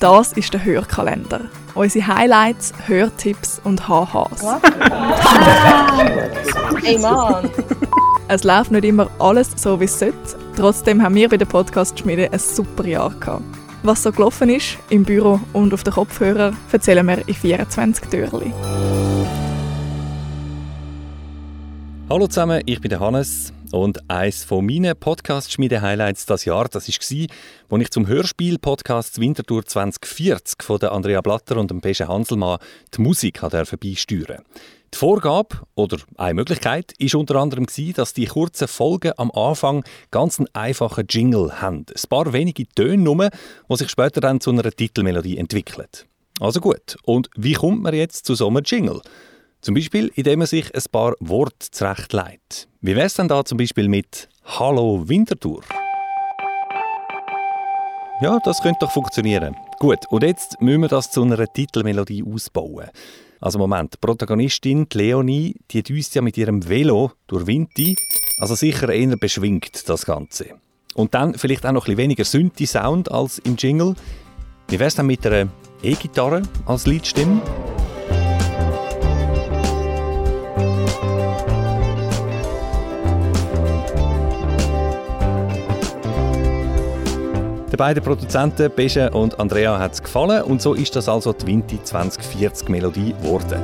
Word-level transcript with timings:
Das 0.00 0.32
ist 0.32 0.52
der 0.52 0.64
Hörkalender. 0.64 1.40
Unsere 1.74 2.06
Highlights, 2.06 2.72
Hörtipps 2.86 3.60
und 3.64 3.88
HHs. 3.88 4.44
Ey 6.84 6.98
Mann! 6.98 7.50
Es 8.28 8.44
läuft 8.44 8.70
nicht 8.70 8.84
immer 8.84 9.10
alles 9.18 9.50
so, 9.56 9.80
wie 9.80 9.86
es 9.86 9.98
sollte. 9.98 10.14
Trotzdem 10.54 11.02
haben 11.02 11.16
wir 11.16 11.28
bei 11.28 11.36
der 11.36 11.46
Podcast-Schmiede 11.46 12.30
ein 12.32 12.38
super 12.38 12.86
Jahr 12.86 13.10
gehabt. 13.18 13.42
Was 13.82 14.04
so 14.04 14.12
gelaufen 14.12 14.50
ist, 14.50 14.78
im 14.90 15.02
Büro 15.02 15.40
und 15.52 15.74
auf 15.74 15.82
den 15.82 15.94
Kopfhörer, 15.94 16.52
erzählen 16.70 17.06
wir 17.06 17.26
in 17.26 17.34
24 17.34 18.08
Türchen. 18.08 18.52
Hallo 22.10 22.26
zusammen, 22.26 22.62
ich 22.64 22.80
bin 22.80 22.88
der 22.88 23.00
Hannes 23.00 23.52
und 23.70 24.08
eines 24.08 24.42
von 24.42 24.64
meinen 24.64 24.96
Podcast-Schmiede-Highlights 24.96 26.24
das 26.24 26.46
Jahr, 26.46 26.66
das 26.66 26.88
war, 26.88 27.26
als 27.68 27.82
ich 27.82 27.90
zum 27.90 28.06
Hörspiel-Podcast 28.06 29.20
Winterthur 29.20 29.66
2040 29.66 30.62
von 30.62 30.78
der 30.78 30.92
Andrea 30.92 31.20
Blatter 31.20 31.58
und 31.58 31.70
dem 31.70 31.82
Pesche 31.82 32.08
Hanselmann 32.08 32.60
die 32.94 33.02
Musik 33.02 33.42
beisteuern 33.42 33.66
Die 34.94 34.96
Vorgabe 34.96 35.58
oder 35.74 35.98
eine 36.16 36.32
Möglichkeit 36.32 36.94
ist 36.96 37.14
unter 37.14 37.36
anderem 37.36 37.68
dass 37.92 38.14
die 38.14 38.24
kurzen 38.24 38.68
Folgen 38.68 39.12
am 39.18 39.30
Anfang 39.32 39.84
ganz 40.10 40.38
einen 40.38 40.48
einfachen 40.54 41.04
Jingle 41.10 41.60
haben. 41.60 41.84
Ein 41.90 42.08
paar 42.08 42.32
wenige 42.32 42.66
Töne 42.68 43.02
nur, 43.02 43.28
die 43.68 43.76
sich 43.76 43.90
später 43.90 44.22
dann 44.22 44.40
zu 44.40 44.48
einer 44.48 44.62
Titelmelodie 44.62 45.36
entwickeln. 45.36 45.88
Also 46.40 46.60
gut, 46.60 46.96
und 47.02 47.28
wie 47.36 47.52
kommt 47.52 47.82
man 47.82 47.92
jetzt 47.92 48.24
zu 48.24 48.34
so 48.34 48.48
einem 48.48 48.62
Jingle? 48.64 49.02
Zum 49.60 49.74
Beispiel, 49.74 50.12
indem 50.14 50.38
man 50.38 50.46
sich 50.46 50.72
ein 50.74 50.82
paar 50.92 51.14
Worte 51.18 51.70
zurechtlegt. 51.70 52.68
Wie 52.80 52.94
wäre 52.94 53.06
es 53.06 53.14
denn 53.14 53.26
da 53.26 53.44
zum 53.44 53.58
Beispiel 53.58 53.88
mit 53.88 54.28
Hallo 54.44 55.08
Winterthur? 55.08 55.62
Ja, 58.20 58.38
das 58.44 58.62
könnte 58.62 58.80
doch 58.82 58.92
funktionieren. 58.92 59.56
Gut, 59.80 59.98
und 60.10 60.22
jetzt 60.22 60.60
müssen 60.60 60.82
wir 60.82 60.88
das 60.88 61.10
zu 61.10 61.22
einer 61.22 61.44
Titelmelodie 61.52 62.24
ausbauen. 62.24 62.88
Also 63.40 63.58
Moment, 63.58 63.94
die 63.94 63.98
Protagonistin, 64.00 64.88
die 64.88 64.98
Leonie, 64.98 65.56
die 65.70 65.82
düst 65.82 66.14
ja 66.14 66.22
mit 66.22 66.36
ihrem 66.36 66.68
Velo 66.68 67.12
durch 67.26 67.46
Winti, 67.46 67.96
also 68.38 68.54
sicher 68.54 68.88
eher 68.88 69.16
beschwingt 69.16 69.88
das 69.88 70.06
Ganze. 70.06 70.46
Und 70.94 71.14
dann 71.14 71.34
vielleicht 71.34 71.66
auch 71.66 71.72
noch 71.72 71.84
ein 71.84 71.96
bisschen 71.96 71.98
weniger 71.98 72.24
Synthi-Sound 72.24 73.10
als 73.10 73.38
im 73.40 73.56
Jingle. 73.56 73.94
Wie 74.68 74.78
wäre 74.78 74.88
es 74.88 74.96
dann 74.96 75.06
mit 75.06 75.24
einer 75.26 75.48
E-Gitarre 75.82 76.42
als 76.66 76.86
Liedstimme? 76.86 77.40
Den 87.78 87.84
beiden 87.84 88.02
Produzenten 88.02 88.72
Besche 88.74 89.08
und 89.10 89.38
Andrea 89.38 89.78
hat 89.78 89.92
es 89.92 90.02
gefallen 90.02 90.42
und 90.42 90.60
so 90.60 90.74
ist 90.74 90.96
das 90.96 91.08
also 91.08 91.32
die 91.32 91.46
Vinti 91.46 91.80
2040 91.80 92.68
Melodie 92.70 93.12
geworden. 93.12 93.62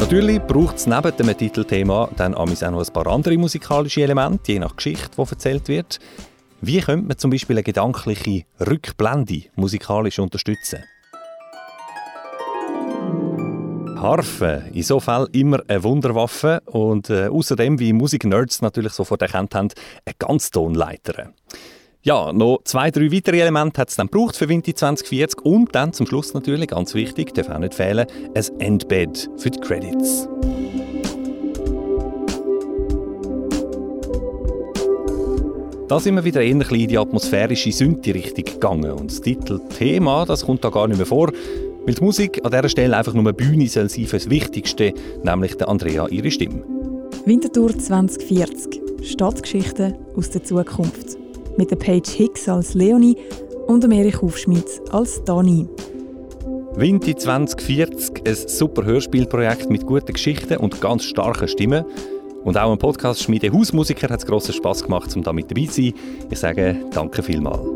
Natürlich 0.00 0.40
braucht 0.40 0.78
es 0.78 0.88
neben 0.88 1.16
dem 1.16 1.38
Titelthema 1.38 2.08
dann 2.16 2.34
auch 2.34 2.46
noch 2.46 2.84
ein 2.84 2.92
paar 2.92 3.06
andere 3.06 3.38
musikalische 3.38 4.02
Elemente, 4.02 4.54
je 4.54 4.58
nach 4.58 4.74
Geschichte, 4.74 5.10
die 5.16 5.30
erzählt 5.30 5.68
wird. 5.68 6.00
Wie 6.60 6.80
könnte 6.80 7.06
man 7.06 7.16
zum 7.16 7.30
Beispiel 7.30 7.54
eine 7.54 7.62
gedankliche 7.62 8.42
Rückblende 8.58 9.42
musikalisch 9.54 10.18
unterstützen? 10.18 10.82
Harfe, 14.02 14.64
in 14.72 14.82
so 14.82 15.00
Fall 15.00 15.28
immer 15.32 15.62
eine 15.68 15.82
Wunderwaffe. 15.82 16.60
Und 16.66 17.08
äh, 17.08 17.28
außerdem, 17.28 17.78
wie 17.78 17.92
Musiknerds 17.92 18.60
natürlich 18.60 18.92
sofort 18.92 19.22
erkannt 19.22 19.54
haben, 19.54 19.68
eine 20.04 20.14
Ganztonleiter. 20.18 21.32
Ja, 22.02 22.32
noch 22.32 22.62
zwei, 22.64 22.90
drei 22.90 23.12
weitere 23.12 23.40
Elemente 23.40 23.80
hat 23.80 23.90
es 23.90 23.96
dann 23.96 24.08
gebraucht 24.08 24.36
für 24.36 24.48
Vinti 24.48 24.74
2040 24.74 25.40
und 25.42 25.74
dann 25.74 25.92
zum 25.92 26.06
Schluss 26.06 26.34
natürlich, 26.34 26.68
ganz 26.68 26.94
wichtig, 26.94 27.32
darf 27.32 27.48
auch 27.48 27.58
nicht 27.58 27.74
fehlen, 27.74 28.06
ein 28.34 28.60
Endbed 28.60 29.30
für 29.36 29.50
die 29.50 29.60
Credits. 29.60 30.28
Da 35.86 36.00
sind 36.00 36.14
wir 36.14 36.24
wieder 36.24 36.40
eher 36.40 36.50
in 36.52 36.88
die 36.88 36.98
atmosphärische 36.98 37.70
Synthi-Richtung 37.70 38.44
gegangen. 38.44 38.92
Und 38.92 39.10
das 39.10 39.20
Titelthema, 39.20 40.24
das 40.24 40.46
kommt 40.46 40.64
da 40.64 40.70
gar 40.70 40.88
nicht 40.88 40.96
mehr 40.96 41.06
vor, 41.06 41.30
weil 41.84 41.94
die 41.94 42.04
Musik 42.04 42.40
an 42.44 42.50
dieser 42.50 42.68
Stelle 42.68 42.96
einfach 42.96 43.14
nur 43.14 43.24
eine 43.24 43.32
Bühne 43.32 43.66
soll 43.68 43.88
sein 43.88 44.06
für 44.06 44.16
das 44.16 44.30
Wichtigste, 44.30 44.92
nämlich 45.22 45.56
der 45.56 45.68
Andrea 45.68 46.08
ihre 46.08 46.30
Stimme. 46.30 46.62
Winterthur 47.24 47.76
2040. 47.76 48.80
Stadtgeschichten 49.02 49.94
aus 50.16 50.30
der 50.30 50.44
Zukunft. 50.44 51.18
Mit 51.58 51.70
der 51.70 51.76
Paige 51.76 52.10
Hicks 52.10 52.48
als 52.48 52.74
Leonie 52.74 53.16
und 53.66 53.82
dem 53.84 53.92
Erich 53.92 54.20
Hufschmidt 54.20 54.80
als 54.90 55.22
Dani. 55.24 55.68
Winti 56.74 57.14
2040, 57.14 58.26
ein 58.26 58.34
super 58.34 58.84
Hörspielprojekt 58.84 59.68
mit 59.68 59.84
guten 59.84 60.14
Geschichten 60.14 60.56
und 60.56 60.80
ganz 60.80 61.04
starken 61.04 61.46
Stimmen. 61.46 61.84
Und 62.44 62.56
auch 62.56 62.72
im 62.72 62.78
Podcast 62.78 63.22
Schmiede 63.22 63.52
Hausmusiker 63.52 64.08
hat 64.08 64.20
es 64.20 64.26
grossen 64.26 64.54
Spass 64.54 64.82
gemacht, 64.82 65.14
um 65.14 65.22
da 65.22 65.32
mit 65.32 65.50
dabei 65.50 65.66
zu 65.66 65.82
sein. 65.82 65.92
Ich 66.30 66.38
sage 66.38 66.76
danke 66.92 67.22
vielmals. 67.22 67.71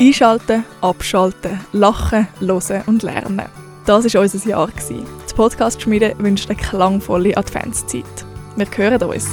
Einschalten, 0.00 0.64
abschalten, 0.80 1.60
lachen, 1.72 2.26
hören 2.40 2.82
und 2.86 3.02
lernen. 3.02 3.42
Das 3.84 4.14
war 4.14 4.22
unser 4.22 4.48
Jahr. 4.48 4.70
Die 4.88 5.34
Podcast-Schmiede 5.34 6.14
wünscht 6.16 6.48
eine 6.48 6.58
klangvolle 6.58 7.36
Adventszeit. 7.36 8.04
Wir 8.56 8.66
hören 8.78 9.02
uns. 9.02 9.28